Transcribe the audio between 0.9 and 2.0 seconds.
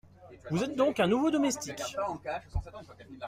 un nouveau domestique?